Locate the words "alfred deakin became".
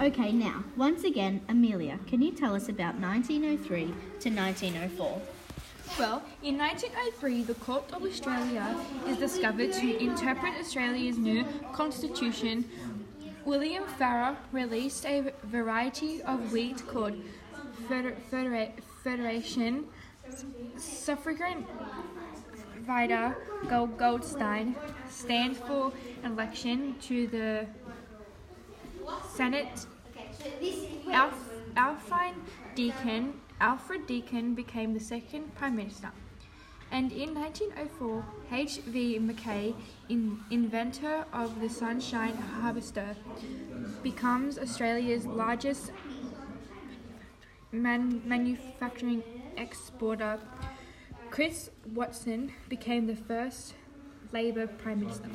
33.60-34.94